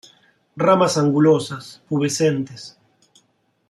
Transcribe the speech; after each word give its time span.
Ramas 0.55 0.97
angulosas, 0.97 1.79
pubescentes. 1.87 2.75